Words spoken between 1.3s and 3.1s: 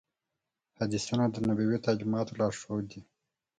نبوي تعلیماتو لارښود دي.